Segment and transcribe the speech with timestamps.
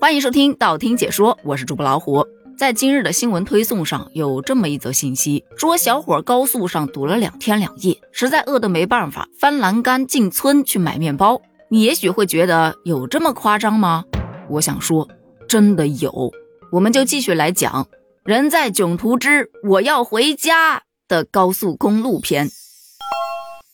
[0.00, 2.24] 欢迎收听道听解说，我是主播老虎。
[2.56, 11.42] 在今日的新闻推送上有这么一则信息，说小伙高速上堵了两天两夜，实在饿得没办法，翻栏杆进村去买面包。
[11.68, 14.04] 你也许会觉得有这么夸张吗？
[14.48, 15.08] 我想说，
[15.48, 16.32] 真的有。
[16.70, 17.88] 我们就继续来讲
[18.22, 22.48] “人在囧途之我要回家”的高速公路篇。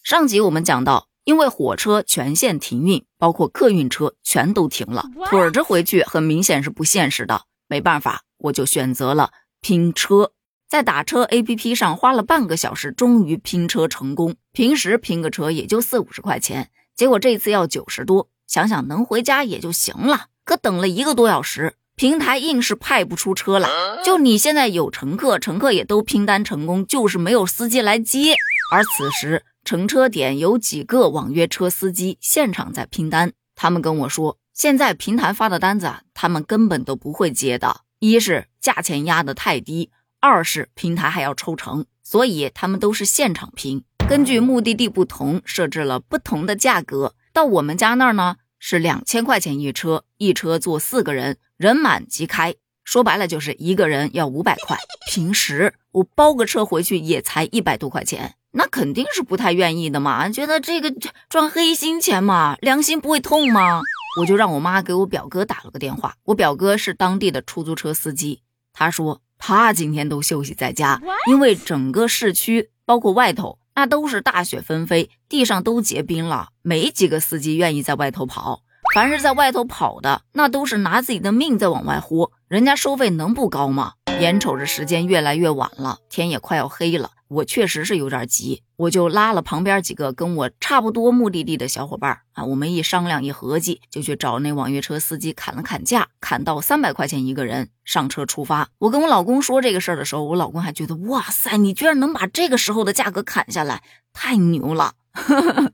[0.02, 1.08] 上集我们讲到。
[1.24, 7.42] 因为火车全线停运，包括客运车全都停了，腿着回去很明显是不现实的。
[7.66, 9.30] 没办法，我就选择了
[9.62, 10.32] 拼车，
[10.68, 14.36] 在打车 APP 上花了半个小时，终于拼车成功。
[14.52, 18.28] 平时拼个车也就四五十块钱，结果这次要九十多。
[18.46, 23.70] 想想能回家也就行了，可等了一个多小时，平台硬是派不出车来。
[24.04, 28.34] 就你现在有乘客，乘客也都拼单成功，就是没有司机来接。
[28.70, 29.42] 而此时。
[29.64, 37.80] 乘车点有几个网约车司机现场在拼单，他们跟我说，现在平台发的单子，他们根本都不会接的。
[37.98, 47.14] 一是价钱压得太低，二是平台还要抽成，所以他们都是现场拼，根据目的地不同设置了不同的价格。
[47.32, 52.54] 到我们家那儿呢，是两千块钱一车，一车坐四个人，人满即开。
[52.84, 54.76] 说白了就是一个人要五百块。
[55.10, 58.34] 平时我包个车回去也才一百多块钱。
[58.56, 60.94] 那肯定是不太愿意的嘛，觉得这个
[61.28, 63.82] 赚黑心钱嘛，良心不会痛吗？
[64.20, 78.60] 我就让我妈给我表哥打了个电话，我表哥是当地的出租车司机，他说他今天都休息在家，因为整个市区包括外头那都是大雪纷飞，地上都结冰了，没几个司机愿意在外头跑，
[78.94, 83.94] 凡是在外头跑的，那都是拿自己的命在往外豁，人家收费能不高吗？
[84.20, 87.10] 眼瞅着时间越来越晚了，天也快要黑了。
[87.28, 98.68] 我确实是有点急，我就拉了旁边几个跟我差不多目的地的小伙伴啊，我们一商量一合计，就去找那网约车司机砍了砍价，砍到三百块钱一个人，上车出发。
[98.78, 104.94] 我跟我老公说这个事儿的时候，我老公还觉得哇塞，你居然能把这个时候的价格砍下来，太牛了。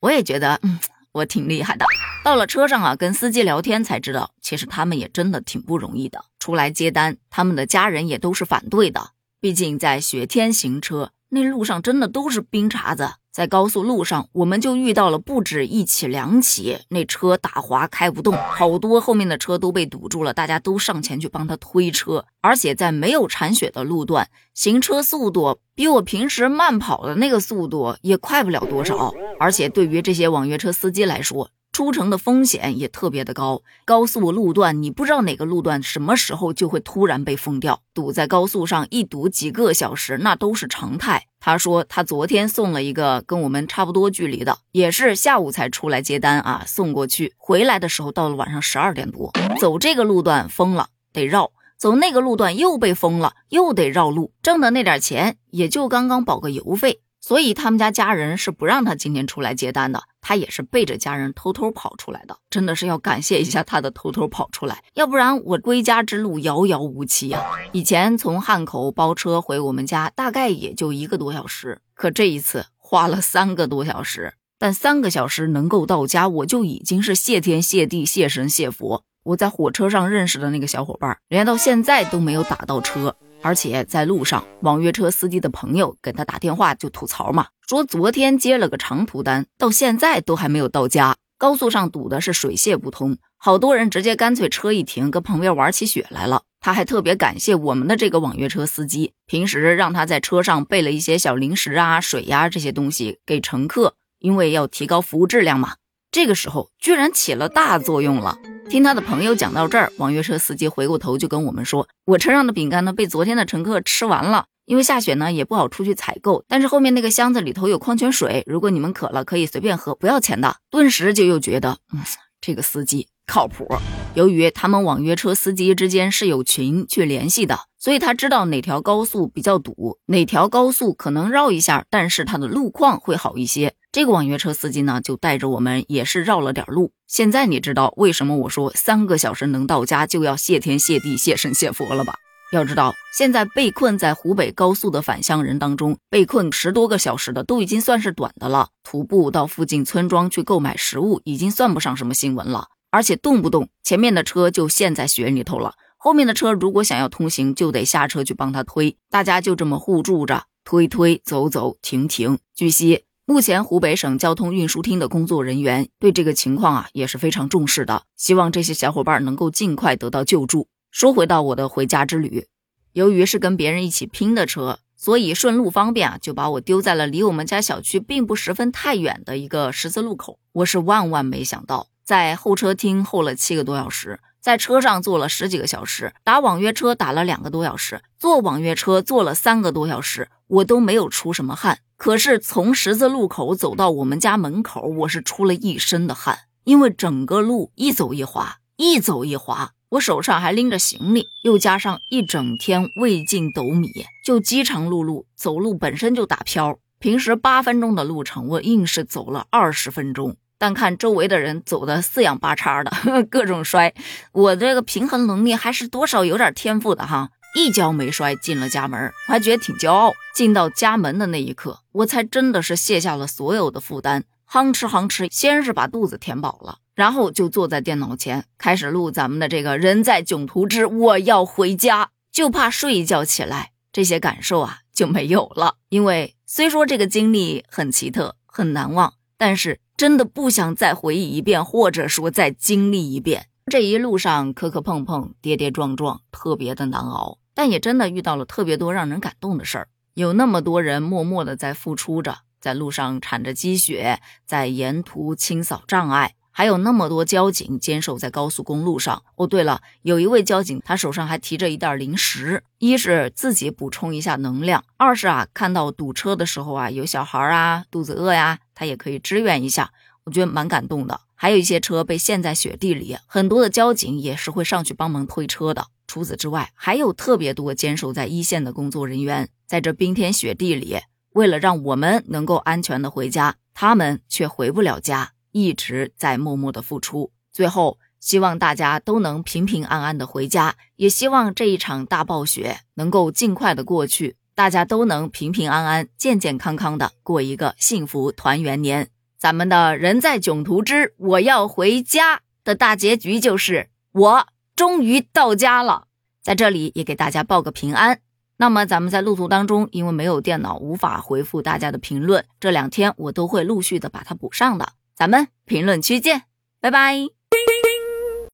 [0.00, 0.78] 我也觉得，嗯，
[1.12, 1.84] 我挺厉害的。
[2.24, 6.24] 到了车上啊，跟司机聊天才知道，其实他们也真的挺不容易的。
[6.38, 9.10] 出来接单，他们的家人也都是反对的。
[9.40, 13.14] 毕竟在雪天行车，那路上真的都是冰碴子。
[13.32, 22.26] 在高速路上，我们就遇到了不止一起两起，那车打滑开不动，好多后面的车都被堵住了，大家都上前去帮他推车。
[22.42, 29.14] 而且在没有铲雪的路段，行车速度比我平时慢跑的那个速度也快不了多少。
[29.38, 41.24] 而且对于这些网约车司机来说，出城的风险也特别的高，高速路段你不知道哪个路段什么时候就会突然被封掉，堵在高速上一堵几个小时那都是常态。
[41.40, 57.00] 他说他昨天送了一个跟我们差不多距离的，也是下午才出来接单啊，送过去回来的时候到了晚上十二点多，走这个路段封了得绕，走那个路段又被封了又得绕路，挣的那点钱也就刚刚保个油费。
[57.22, 62.36] 所以他们家家人是不让他今天出来接单的，他也是背着家人偷偷跑出来的。
[62.48, 67.42] 真的是要感谢一下他的偷偷跑出来，要不然我归家之路遥遥无期啊！
[67.72, 74.34] 以前从汉口包车回我们家大概也就一个多小时，可这一次花了三个多小时。
[74.58, 79.04] 但三个小时能够到家，我就已经是谢天谢地谢神谢佛。
[79.22, 83.16] 我在火车上认识的那个小伙伴，人家到现在都没有打到车。
[83.42, 91.16] 而且在路上，网约车司机的朋友给他打电话就吐槽嘛，说昨天接了个长途单，到现在都还没有到家。
[91.38, 96.42] 高速上堵的是水泄不通，好多人直接干脆车一停，跟旁边玩起雪来了。
[96.60, 105.76] 他还特别感谢我们的这个网约车司机，平时让他在车上备了一些小零食啊、水呀这些东西给乘客，因为要提高服务质量嘛。
[106.12, 108.36] 这个时候居然起了大作用了。
[108.70, 114.46] 听他的朋友讲到这儿，网约车司机回过头就跟我们说：“我车上的饼干呢，被昨天的乘客吃完了。
[114.64, 116.44] 因为下雪呢，也不好出去采购。
[116.46, 122.00] 但是后面那个箱子里头有矿泉水，如果你们渴了，可以随便喝，不要钱的。”顿时就又觉得，嗯，
[122.40, 123.66] 这个司机靠谱。
[124.14, 133.74] 由于他们网约车司机之间是有群去联系的，所以他知道哪条高速比较堵，哪条高速可能绕一下，但是它的路况会好一些。
[133.92, 136.92] 这个网约车司机呢，就带着我们也是绕了点路。
[137.08, 142.14] 现在你知道为什么我说三个小时能到家就要谢天谢地谢神谢佛了吧？
[142.52, 148.68] 要知道，现在被困在湖北高速的返乡人当中，被困十多个小时的都已经算是短的了。
[148.84, 152.68] 徒步到附近村庄去购买食物，已经算不上什么新闻了。
[152.92, 158.96] 而且动不动前面的车就陷在雪里头了，后面的车如果想要通行，就得下车去帮他推。
[159.10, 162.38] 大家就这么互助着，推推走走停停。
[162.54, 163.09] 据悉。
[163.30, 170.66] 目前湖北省交通运输厅的工作人员对这个情况啊也是非常重视的，希望这些小伙伴能够尽快得到救助。
[170.90, 172.48] 说回到我的回家之旅，
[172.92, 180.40] 由于是跟别人一起拼的车，所以顺路方便啊，就把我丢在了离我们家小区并不十分太远的一个十字路口。
[180.50, 184.18] 我是万万没想到，在候车厅候了七个多小时。
[184.40, 191.80] 在车上坐了十几个小时，打网约车打了两个多小时，坐网约车坐了三个多小时，我都没有出什么汗。
[191.96, 199.72] 可是从十字路口走到我们家门口，我是出了一身的汗，因为整个路一走一滑，一走一滑。
[199.90, 206.78] 我手上还拎着行李，又加上一整天未尽斗米，就饥肠辘辘，走路本身就打飘。
[206.98, 210.36] 平时八分钟的路程，我硬是走了二十分钟。
[210.60, 212.92] 但看周围的人走的四仰八叉的，
[213.30, 213.94] 各种摔，
[214.32, 220.12] 我这个平衡能力还是多少有点天赋的哈，一跤没摔进了家门，我还觉得挺骄傲。
[220.34, 235.76] 进到家门的那一刻，我才真的是卸下了所有的负担，吭哧吭哧，先是把肚子填饱了，然后就坐在电脑前开始录咱们的这个人在囧途之我要回家，就怕睡一觉起来，这些感受啊就没有了。
[235.88, 239.14] 因为虽说这个经历很奇特，很难忘。
[239.40, 243.48] 但是真的不想再回忆一遍，或者说再经历一遍。
[243.66, 247.38] 这一路上磕磕碰碰、跌跌撞撞，特别的难熬。
[247.52, 256.32] 但也真的遇到了特别多让人感动的事儿，有那么多人默默的在付出着，在路上铲着积雪，在沿途清扫障碍。
[256.60, 259.22] 还有那么多交警坚守在高速公路上。
[259.36, 269.90] 哦，对了，有一位交警，他手上还提着一袋零食，一是自己补充一下能量，二是啊，看到堵车的时候啊，有小孩啊，肚子饿呀，他也可以支援一下。
[270.24, 271.22] 我觉得蛮感动的。
[271.34, 275.86] 还有一些车被陷在雪地里，很多的交警也是会上去帮忙推车的。
[276.06, 280.98] 除此之外，还有特别多坚守在一线的工作人员，在这冰天雪地里，
[281.32, 285.32] 为了让我们能够安全的回家，他们却回不了家。
[285.52, 299.08] 一直在默默的付出，最后希望大家都能平平安安的回家，也希望这一场大暴雪能够尽快的过去，大家都能平平安安、健健康康的过一个幸福团圆年。
[299.38, 304.46] 咱们的人在囧途之我要回家的大结局就是我
[304.76, 306.08] 终于到家了，
[306.42, 308.20] 在这里也给大家报个平安。
[308.58, 314.92] 那么咱们在路途当中，因为没有电脑，无法回复大家的评论，这两天我都会陆续的把它补上的。
[315.20, 316.44] 咱们评论区见，
[316.80, 317.39] 拜拜。